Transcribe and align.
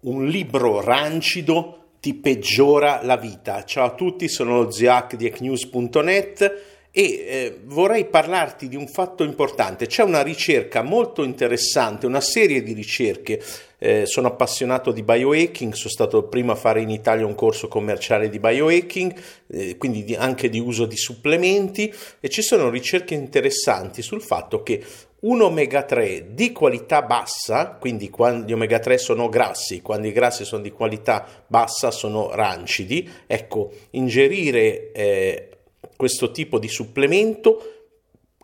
un 0.00 0.26
libro 0.26 0.80
rancido 0.80 1.74
ti 2.00 2.14
peggiora 2.14 3.00
la 3.02 3.16
vita. 3.16 3.64
Ciao 3.64 3.86
a 3.86 3.94
tutti, 3.94 4.28
sono 4.28 4.62
lo 4.62 4.70
Ziac 4.70 5.16
di 5.16 5.26
ecnews.net 5.26 6.62
e 6.90 7.02
eh, 7.02 7.60
vorrei 7.64 8.06
parlarti 8.06 8.68
di 8.68 8.76
un 8.76 8.86
fatto 8.86 9.24
importante. 9.24 9.86
C'è 9.86 10.04
una 10.04 10.22
ricerca 10.22 10.82
molto 10.82 11.24
interessante, 11.24 12.06
una 12.06 12.20
serie 12.20 12.62
di 12.62 12.72
ricerche. 12.72 13.42
Eh, 13.78 14.06
sono 14.06 14.26
appassionato 14.26 14.90
di 14.90 15.02
biohacking, 15.02 15.72
sono 15.72 15.90
stato 15.90 16.24
prima 16.24 16.52
a 16.52 16.56
fare 16.56 16.80
in 16.80 16.90
Italia 16.90 17.24
un 17.24 17.34
corso 17.34 17.68
commerciale 17.68 18.28
di 18.28 18.40
biohacking, 18.40 19.14
eh, 19.46 19.76
quindi 19.76 20.02
di, 20.04 20.16
anche 20.16 20.48
di 20.48 20.58
uso 20.58 20.84
di 20.84 20.96
supplementi 20.96 21.92
e 22.18 22.28
ci 22.28 22.42
sono 22.42 22.70
ricerche 22.70 23.14
interessanti 23.14 24.02
sul 24.02 24.20
fatto 24.20 24.62
che 24.62 24.82
un 25.20 25.42
omega 25.42 25.82
3 25.82 26.34
di 26.34 26.52
qualità 26.52 27.02
bassa, 27.02 27.76
quindi 27.80 28.08
quando 28.08 28.46
gli 28.46 28.52
omega 28.52 28.78
3 28.78 28.98
sono 28.98 29.28
grassi, 29.28 29.82
quando 29.82 30.06
i 30.06 30.12
grassi 30.12 30.44
sono 30.44 30.62
di 30.62 30.70
qualità 30.70 31.26
bassa 31.46 31.90
sono 31.90 32.30
rancidi, 32.32 33.08
ecco, 33.26 33.72
ingerire 33.90 34.92
eh, 34.92 35.48
questo 35.96 36.30
tipo 36.30 36.60
di 36.60 36.68
supplemento 36.68 37.77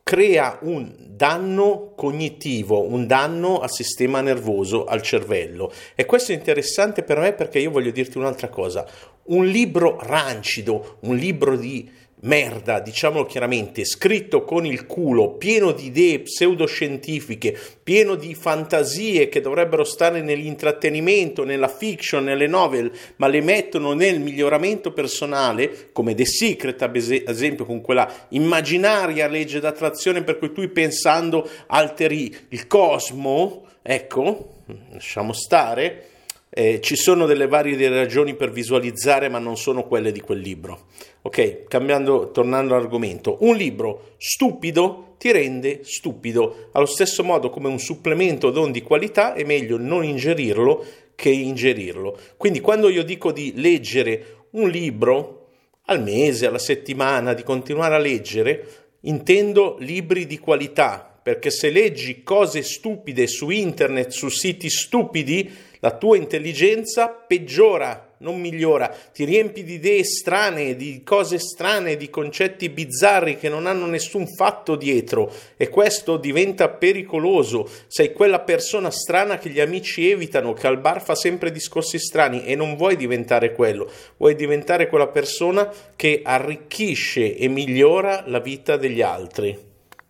crea 0.05 0.59
un 0.61 0.95
danno 0.99 1.95
cognitivo, 1.97 2.87
un 2.87 3.07
danno 3.07 3.61
al 3.61 3.73
sistema 3.73 4.21
nervoso, 4.21 4.85
al 4.85 5.01
cervello. 5.01 5.73
E 5.95 6.05
questo 6.05 6.33
è 6.33 6.35
interessante 6.35 7.03
per 7.03 7.19
me 7.19 7.33
perché 7.33 7.59
io 7.59 7.71
voglio 7.71 7.91
dirti 7.91 8.19
un'altra 8.19 8.48
cosa. 8.48 8.87
Un 9.25 9.47
libro 9.47 9.98
rancido, 10.03 10.98
un 11.01 11.17
libro 11.17 11.57
di 11.57 11.91
merda, 12.24 12.80
diciamolo 12.80 13.24
chiaramente, 13.24 13.84
scritto 13.84 14.45
con 14.45 14.66
il 14.66 14.87
culo, 14.87 15.33
pieno 15.33 15.73
di 15.73 15.87
idee 15.87 16.20
pseudoscientifiche, 16.20 17.59
pieno 17.83 18.14
di 18.14 18.34
fantasie 18.34 19.28
che 19.28 19.41
dovrebbero 19.41 19.84
stare 19.84 20.23
nell'intrattenimento, 20.23 21.45
nella 21.45 21.69
fiction, 21.69 22.24
nelle 22.24 22.47
novel, 22.47 22.91
ma 23.16 23.27
le 23.27 23.41
mettono 23.41 23.92
nel 23.92 24.20
miglioramento 24.20 24.92
personale, 24.92 25.91
come 25.92 26.14
The 26.14 26.27
Secret 26.27 26.81
ad 26.83 26.97
esempio, 26.97 27.64
con 27.64 27.81
quella 27.81 28.27
immaginaria 28.31 29.28
legge 29.28 29.61
d'attrazione 29.61 30.22
per 30.22 30.38
cui 30.38 30.53
tu 30.53 30.70
pensando 30.72 31.48
alteri 31.66 32.34
il 32.48 32.66
cosmo, 32.66 33.66
ecco, 33.83 34.62
lasciamo 34.92 35.33
stare 35.33 36.09
eh, 36.56 36.80
ci 36.80 36.94
sono 36.94 37.27
delle 37.27 37.48
varie 37.48 37.88
ragioni 37.88 38.36
per 38.36 38.52
visualizzare, 38.52 39.28
ma 39.28 39.41
non 39.41 39.56
sono 39.56 39.83
quelle 39.88 40.12
di 40.12 40.20
quel 40.20 40.38
libro. 40.38 40.86
Ok, 41.22 41.64
cambiando, 41.64 42.30
tornando 42.30 42.77
all'argomento, 42.77 43.38
un 43.41 43.56
libro 43.56 44.14
stupido 44.19 45.16
ti 45.19 45.32
rende 45.32 45.80
stupido. 45.82 46.69
Allo 46.70 46.86
stesso 46.86 47.25
modo, 47.25 47.50
come 47.50 47.66
un 47.66 47.80
supplemento 47.80 48.52
non 48.52 48.70
di 48.70 48.82
qualità, 48.82 49.34
è 49.34 49.42
meglio 49.42 49.78
non 49.78 50.05
ingerirlo 50.05 50.84
che 51.16 51.30
ingerirlo. 51.30 52.16
Quindi, 52.36 52.60
quando 52.60 52.88
io 52.88 53.02
dico 53.02 53.32
di 53.32 53.55
leggere 53.56 54.47
un 54.50 54.69
libro 54.69 55.48
al 55.86 56.00
mese, 56.00 56.47
alla 56.47 56.58
settimana, 56.58 57.34
di 57.34 57.42
continuare 57.42 57.97
a 57.97 57.98
leggere, 57.98 58.66
intendo 59.00 59.75
libri 59.80 60.25
di 60.25 60.38
qualità 60.38 61.14
perché 61.25 61.50
se 61.50 61.70
leggi 61.70 62.22
cose 62.22 62.62
stupide 62.62 63.27
su 63.27 63.48
internet, 63.48 64.11
su 64.11 64.28
siti 64.28 64.69
stupidi, 64.69 65.50
la 65.81 65.97
tua 65.97 66.19
intelligenza 66.19 67.08
peggiora, 67.08 68.16
non 68.19 68.39
migliora, 68.39 68.94
ti 69.11 69.25
riempi 69.25 69.64
di 69.64 69.75
idee 69.75 70.05
strane, 70.05 70.77
di 70.77 71.03
cose 71.03 71.39
strane, 71.39 71.97
di 71.97 72.11
concetti 72.11 72.69
bizzarri 72.69 73.39
che 73.39 73.48
non 73.48 73.66
hanno 73.66 73.86
nessun 73.86 74.27
fatto 74.27 74.77
dietro 74.77 75.33
e 75.56 75.70
questo 75.70 76.19
diventa 76.19 76.69
pericoloso. 76.69 77.70
Sei 77.86 78.12
quella 78.12 78.41
persona 78.41 78.91
strana 78.91 79.38
che 79.38 79.48
gli 79.48 79.61
amici 79.61 80.11
evitano, 80.11 80.53
che 80.53 80.66
al 80.66 80.78
bar 80.78 81.03
fa 81.03 81.14
sempre 81.14 81.50
discorsi 81.50 81.98
strani 81.98 82.44
e 82.44 82.55
non 82.55 82.77
vuoi 82.77 82.97
diventare 82.97 83.55
quello, 83.55 83.91
vuoi 84.19 84.34
diventare 84.34 84.88
quella 84.88 85.09
persona 85.09 85.72
che 85.97 86.20
arricchisce 86.22 87.34
e 87.34 87.48
migliora 87.48 88.25
la 88.26 88.41
vita 88.41 88.76
degli 88.76 89.00
altri. 89.00 89.72